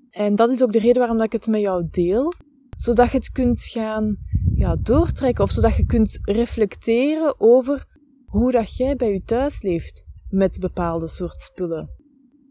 En 0.09 0.35
dat 0.35 0.49
is 0.49 0.63
ook 0.63 0.73
de 0.73 0.79
reden 0.79 0.97
waarom 0.97 1.17
dat 1.17 1.25
ik 1.25 1.31
het 1.31 1.47
met 1.47 1.61
jou 1.61 1.87
deel. 1.91 2.33
Zodat 2.77 3.11
je 3.11 3.17
het 3.17 3.31
kunt 3.31 3.63
gaan 3.63 4.15
ja, 4.55 4.75
doortrekken 4.75 5.43
of 5.43 5.51
zodat 5.51 5.75
je 5.75 5.85
kunt 5.85 6.19
reflecteren 6.21 7.39
over 7.39 7.85
hoe 8.25 8.51
dat 8.51 8.77
jij 8.77 8.95
bij 8.95 9.11
je 9.13 9.23
thuis 9.23 9.61
leeft 9.61 10.05
met 10.29 10.59
bepaalde 10.59 11.07
soort 11.07 11.41
spullen. 11.41 11.89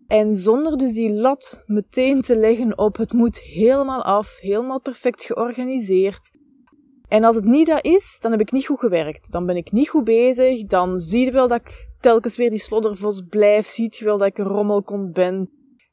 En 0.06 0.34
zonder 0.34 0.78
dus 0.78 0.92
die 0.92 1.12
lat 1.12 1.64
meteen 1.66 2.22
te 2.22 2.36
leggen 2.36 2.78
op 2.78 2.96
het 2.96 3.12
moet 3.12 3.40
helemaal 3.40 4.02
af, 4.02 4.38
helemaal 4.40 4.80
perfect 4.80 5.24
georganiseerd. 5.24 6.38
En 7.08 7.24
als 7.24 7.36
het 7.36 7.44
niet 7.44 7.66
dat 7.66 7.84
is, 7.84 8.18
dan 8.20 8.30
heb 8.30 8.40
ik 8.40 8.52
niet 8.52 8.66
goed 8.66 8.78
gewerkt. 8.78 9.32
Dan 9.32 9.46
ben 9.46 9.56
ik 9.56 9.72
niet 9.72 9.88
goed 9.88 10.04
bezig. 10.04 10.64
Dan 10.64 10.98
zie 10.98 11.24
je 11.24 11.30
wel 11.30 11.48
dat 11.48 11.60
ik 11.60 11.88
telkens 12.00 12.36
weer 12.36 12.50
die 12.50 12.58
sloddervos 12.58 13.22
blijf. 13.28 13.66
Ziet 13.66 13.96
je 13.96 14.04
wel 14.04 14.18
dat 14.18 14.26
ik 14.26 14.38
een 14.38 14.44
rommelkont 14.44 15.12
ben. 15.12 15.50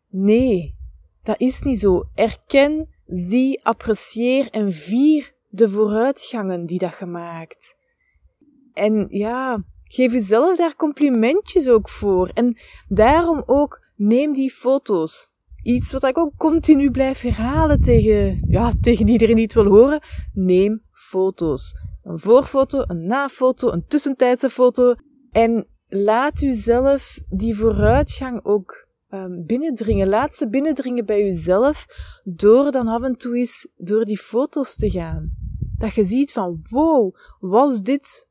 Nee, 0.09 0.75
dat 1.23 1.39
is 1.39 1.61
niet 1.61 1.79
zo. 1.79 2.03
Erken, 2.15 2.89
zie, 3.05 3.65
apprecieer 3.65 4.49
en 4.49 4.71
vier 4.73 5.39
de 5.51 5.69
vooruitgangen 5.69 6.65
die 6.65 6.79
dat 6.79 6.97
je 6.99 7.05
maakt. 7.05 7.75
En 8.73 9.07
ja, 9.09 9.63
geef 9.83 10.13
jezelf 10.13 10.57
daar 10.57 10.75
complimentjes 10.75 11.67
ook 11.67 11.89
voor. 11.89 12.31
En 12.33 12.57
daarom 12.87 13.43
ook 13.45 13.85
neem 13.95 14.33
die 14.33 14.51
foto's. 14.51 15.29
Iets 15.63 15.91
wat 15.91 16.03
ik 16.03 16.17
ook 16.17 16.37
continu 16.37 16.91
blijf 16.91 17.21
herhalen 17.21 17.81
tegen, 17.81 18.43
ja, 18.47 18.71
tegen 18.81 19.07
iedereen 19.07 19.35
die 19.35 19.43
het 19.43 19.53
wil 19.53 19.65
horen. 19.65 19.99
Neem 20.33 20.83
foto's. 20.91 21.73
Een 22.03 22.19
voorfoto, 22.19 22.83
een 22.85 23.05
nafoto, 23.05 23.71
een 23.71 23.87
tussentijdse 23.87 24.49
foto. 24.49 24.95
En 25.31 25.67
laat 25.87 26.41
u 26.41 26.53
zelf 26.53 27.19
die 27.29 27.55
vooruitgang 27.55 28.45
ook 28.45 28.89
um, 29.09 29.45
binnendringen. 29.45 30.07
Laat 30.07 30.33
ze 30.33 30.49
binnendringen 30.49 31.05
bij 31.05 31.27
uzelf 31.27 31.85
door 32.23 32.71
dan 32.71 32.87
af 32.87 33.01
en 33.01 33.17
toe 33.17 33.37
eens 33.37 33.67
door 33.75 34.05
die 34.05 34.17
foto's 34.17 34.75
te 34.75 34.89
gaan. 34.89 35.40
Dat 35.81 35.93
je 35.93 36.05
ziet 36.05 36.31
van, 36.31 36.65
wow, 36.69 37.15
was 37.39 37.81
dit 37.81 38.27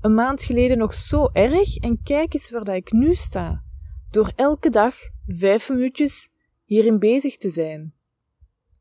een 0.00 0.14
maand 0.14 0.42
geleden 0.42 0.78
nog 0.78 0.94
zo 0.94 1.28
erg? 1.32 1.76
En 1.76 2.02
kijk 2.02 2.34
eens 2.34 2.50
waar 2.50 2.64
dat 2.64 2.74
ik 2.74 2.92
nu 2.92 3.14
sta. 3.14 3.62
Door 4.10 4.32
elke 4.36 4.70
dag 4.70 4.94
vijf 5.26 5.68
minuutjes 5.68 6.28
hierin 6.64 6.98
bezig 6.98 7.36
te 7.36 7.50
zijn. 7.50 7.94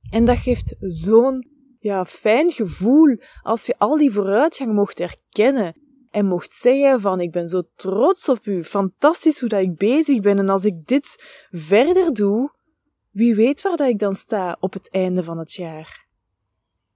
En 0.09 0.25
dat 0.25 0.37
geeft 0.37 0.75
zo'n 0.79 1.47
ja, 1.79 2.05
fijn 2.05 2.51
gevoel 2.51 3.17
als 3.41 3.65
je 3.65 3.75
al 3.77 3.97
die 3.97 4.11
vooruitgang 4.11 4.73
mocht 4.73 4.99
erkennen 4.99 5.73
en 6.11 6.25
mocht 6.25 6.51
zeggen 6.51 7.01
van 7.01 7.21
ik 7.21 7.31
ben 7.31 7.47
zo 7.47 7.61
trots 7.75 8.29
op 8.29 8.45
u, 8.45 8.63
fantastisch 8.63 9.39
hoe 9.39 9.49
dat 9.49 9.61
ik 9.61 9.77
bezig 9.77 10.19
ben 10.19 10.37
en 10.37 10.49
als 10.49 10.65
ik 10.65 10.87
dit 10.87 11.23
verder 11.49 12.13
doe, 12.13 12.51
wie 13.11 13.35
weet 13.35 13.61
waar 13.61 13.77
dat 13.77 13.89
ik 13.89 13.99
dan 13.99 14.15
sta 14.15 14.57
op 14.59 14.73
het 14.73 14.91
einde 14.91 15.23
van 15.23 15.37
het 15.37 15.53
jaar. 15.53 16.07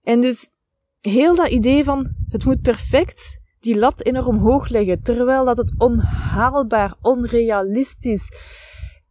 En 0.03 0.22
dus 0.22 0.50
heel 1.01 1.36
dat 1.36 1.48
idee 1.48 1.84
van 1.84 2.15
het 2.29 2.46
moet 2.46 2.62
perfect, 2.62 3.39
die 3.60 3.77
lat 3.77 4.05
enorm 4.05 4.38
hoog 4.38 4.70
leggen, 4.70 5.01
terwijl 5.01 5.46
dat 5.46 5.58
het 5.58 5.74
onhaalbaar, 5.77 6.96
onrealistisch, 7.01 8.29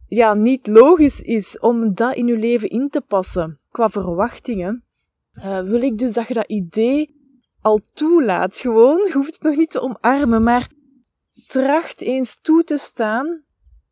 ja, 0.07 0.33
niet 0.33 0.67
logisch 0.67 1.21
is 1.21 1.59
om 1.59 1.93
dat 1.93 2.15
in 2.15 2.27
je 2.27 2.37
leven 2.37 2.69
in 2.69 2.89
te 2.89 3.01
passen 3.01 3.59
qua 3.69 3.89
verwachtingen, 3.89 4.85
uh, 5.33 5.59
wil 5.59 5.81
ik 5.81 5.97
dus 5.97 6.13
dat 6.13 6.27
je 6.27 6.33
dat 6.33 6.49
idee 6.49 7.19
al 7.61 7.79
toelaat. 7.93 8.57
Gewoon, 8.57 8.97
je 9.07 9.13
hoeft 9.13 9.33
het 9.33 9.43
nog 9.43 9.55
niet 9.55 9.71
te 9.71 9.81
omarmen, 9.81 10.43
maar 10.43 10.69
tracht 11.47 12.01
eens 12.01 12.39
toe 12.41 12.63
te 12.63 12.77
staan 12.77 13.43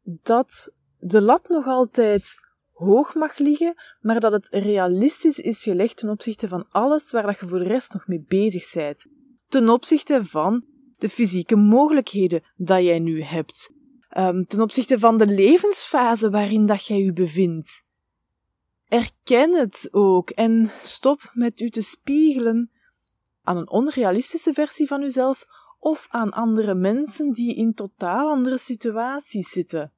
dat 0.04 0.72
de 0.98 1.22
lat 1.22 1.50
nog 1.50 1.66
altijd 1.66 2.36
hoog 2.80 3.16
mag 3.16 3.38
liggen, 3.38 3.74
maar 4.00 4.20
dat 4.20 4.32
het 4.32 4.48
realistisch 4.48 5.40
is 5.40 5.64
gelegd 5.64 5.98
ten 5.98 6.10
opzichte 6.10 6.48
van 6.48 6.68
alles 6.70 7.12
waar 7.12 7.26
dat 7.26 7.40
je 7.40 7.48
voor 7.48 7.58
de 7.60 7.64
rest 7.64 7.94
nog 7.94 8.08
mee 8.08 8.24
bezig 8.28 8.74
bent. 8.74 9.08
Ten 9.48 9.70
opzichte 9.70 10.26
van 10.26 10.66
de 10.98 11.10
fysieke 11.10 11.56
mogelijkheden 11.56 12.42
dat 12.56 12.84
jij 12.84 13.00
nu 13.00 13.22
hebt. 13.22 13.72
Um, 14.18 14.46
ten 14.46 14.62
opzichte 14.62 15.00
van 15.00 15.18
de 15.18 15.28
levensfase 15.28 16.30
waarin 16.30 16.66
dat 16.66 16.86
jij 16.86 16.98
je 16.98 17.14
bevindt. 17.14 17.84
erken 18.88 19.54
het 19.54 19.88
ook 19.92 20.30
en 20.30 20.70
stop 20.82 21.30
met 21.34 21.60
u 21.60 21.70
te 21.70 21.82
spiegelen 21.82 22.72
aan 23.44 23.58
een 23.58 23.70
onrealistische 23.70 24.54
versie 24.54 24.88
van 24.88 25.02
uzelf 25.02 25.44
of 25.80 26.08
aan 26.10 26.32
andere 26.32 26.76
mensen 26.76 27.32
die 27.32 27.56
in 27.56 27.74
totaal 27.74 28.30
andere 28.30 28.58
situaties 28.58 29.50
zitten. 29.50 29.94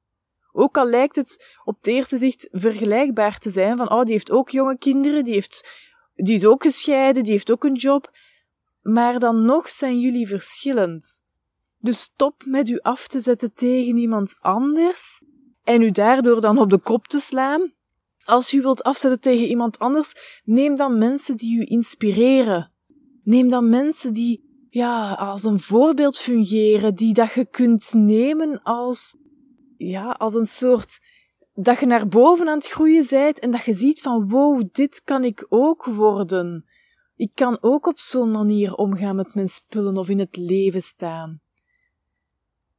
Ook 0.52 0.76
al 0.76 0.86
lijkt 0.86 1.16
het 1.16 1.56
op 1.64 1.76
het 1.76 1.86
eerste 1.86 2.18
zicht 2.18 2.48
vergelijkbaar 2.50 3.38
te 3.38 3.50
zijn 3.50 3.76
van, 3.76 3.90
oh, 3.90 4.02
die 4.02 4.12
heeft 4.12 4.30
ook 4.30 4.50
jonge 4.50 4.78
kinderen, 4.78 5.24
die, 5.24 5.34
heeft, 5.34 5.82
die 6.14 6.34
is 6.34 6.46
ook 6.46 6.62
gescheiden, 6.62 7.22
die 7.22 7.32
heeft 7.32 7.50
ook 7.50 7.64
een 7.64 7.74
job, 7.74 8.10
maar 8.82 9.18
dan 9.18 9.44
nog 9.44 9.68
zijn 9.68 10.00
jullie 10.00 10.26
verschillend. 10.26 11.24
Dus 11.78 12.00
stop 12.00 12.42
met 12.46 12.68
u 12.68 12.78
af 12.80 13.06
te 13.06 13.20
zetten 13.20 13.54
tegen 13.54 13.96
iemand 13.96 14.36
anders 14.40 15.20
en 15.62 15.82
u 15.82 15.90
daardoor 15.90 16.40
dan 16.40 16.58
op 16.58 16.70
de 16.70 16.78
kop 16.78 17.06
te 17.06 17.20
slaan. 17.20 17.72
Als 18.24 18.52
u 18.52 18.62
wilt 18.62 18.82
afzetten 18.82 19.20
tegen 19.20 19.46
iemand 19.46 19.78
anders, 19.78 20.40
neem 20.44 20.76
dan 20.76 20.98
mensen 20.98 21.36
die 21.36 21.60
u 21.60 21.64
inspireren. 21.64 22.72
Neem 23.24 23.48
dan 23.48 23.68
mensen 23.68 24.12
die 24.12 24.66
ja, 24.70 25.12
als 25.12 25.44
een 25.44 25.60
voorbeeld 25.60 26.18
fungeren, 26.18 26.94
die 26.94 27.14
dat 27.14 27.32
je 27.32 27.46
kunt 27.46 27.92
nemen 27.92 28.62
als 28.62 29.14
ja, 29.88 30.10
als 30.10 30.34
een 30.34 30.46
soort 30.46 31.00
dat 31.54 31.78
je 31.78 31.86
naar 31.86 32.08
boven 32.08 32.48
aan 32.48 32.58
het 32.58 32.68
groeien 32.68 33.06
bent 33.10 33.38
en 33.38 33.50
dat 33.50 33.64
je 33.64 33.74
ziet 33.74 34.00
van 34.00 34.28
wow, 34.28 34.68
dit 34.72 35.02
kan 35.04 35.24
ik 35.24 35.46
ook 35.48 35.84
worden. 35.84 36.64
Ik 37.16 37.30
kan 37.34 37.58
ook 37.60 37.86
op 37.86 37.98
zo'n 37.98 38.30
manier 38.30 38.74
omgaan 38.74 39.16
met 39.16 39.34
mijn 39.34 39.48
spullen 39.48 39.96
of 39.96 40.08
in 40.08 40.18
het 40.18 40.36
leven 40.36 40.82
staan. 40.82 41.40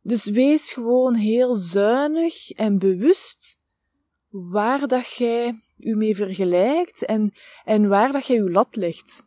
Dus 0.01 0.25
wees 0.25 0.71
gewoon 0.71 1.15
heel 1.15 1.55
zuinig 1.55 2.51
en 2.51 2.79
bewust 2.79 3.57
waar 4.29 4.87
dat 4.87 5.13
jij 5.13 5.55
u 5.77 5.95
mee 5.95 6.15
vergelijkt 6.15 7.05
en, 7.05 7.33
en 7.63 7.87
waar 7.87 8.11
dat 8.11 8.25
jij 8.25 8.37
uw 8.37 8.49
lat 8.49 8.75
legt. 8.75 9.25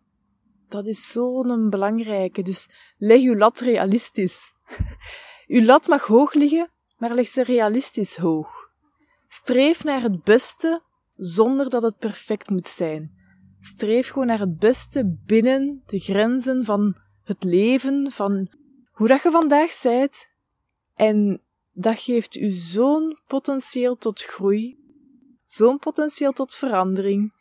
Dat 0.69 0.87
is 0.87 1.13
zo'n 1.13 1.71
belangrijke. 1.71 2.43
Dus 2.43 2.69
leg 2.99 3.23
uw 3.23 3.37
lat 3.37 3.59
realistisch. 3.59 4.53
uw 5.47 5.63
lat 5.63 5.87
mag 5.87 6.07
hoog 6.07 6.35
liggen, 6.35 6.71
maar 6.97 7.15
leg 7.15 7.29
ze 7.29 7.43
realistisch 7.43 8.17
hoog. 8.17 8.71
Streef 9.29 9.85
naar 9.85 10.03
het 10.03 10.23
beste 10.23 10.83
zonder 11.17 11.71
dat 11.71 11.83
het 11.83 11.99
perfect 11.99 12.51
moet 12.51 12.67
zijn. 12.67 13.15
Streef 13.59 14.09
gewoon 14.09 14.27
naar 14.27 14.39
het 14.39 14.59
beste 14.59 15.19
binnen 15.25 15.83
de 15.87 15.99
grenzen 15.99 16.65
van 16.65 16.97
het 17.25 17.45
leven, 17.45 18.13
van 18.13 18.49
hoe 18.93 19.09
dat 19.09 19.23
je 19.23 19.31
vandaag 19.31 19.71
zijt. 19.71 20.31
En 20.95 21.43
dat 21.73 22.01
geeft 22.01 22.37
u 22.37 22.51
zo'n 22.51 23.19
potentieel 23.27 23.97
tot 23.97 24.23
groei, 24.23 24.79
zo'n 25.45 25.79
potentieel 25.79 26.33
tot 26.33 26.55
verandering, 26.55 27.33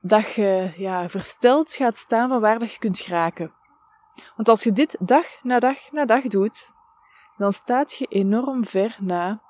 dat 0.00 0.32
je 0.32 0.72
ja, 0.76 1.08
versteld 1.08 1.72
gaat 1.72 1.96
staan 1.96 2.28
van 2.28 2.40
waar 2.40 2.62
je 2.62 2.78
kunt 2.78 2.98
geraken. 2.98 3.52
Want 4.36 4.48
als 4.48 4.62
je 4.62 4.72
dit 4.72 4.96
dag 5.00 5.26
na 5.42 5.58
dag 5.58 5.92
na 5.92 6.04
dag 6.04 6.22
doet, 6.22 6.72
dan 7.40 7.52
staat 7.52 7.94
je 7.94 8.06
enorm 8.06 8.64
ver 8.64 8.96
na 9.00 9.40